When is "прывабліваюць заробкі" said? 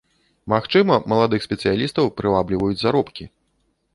2.21-3.29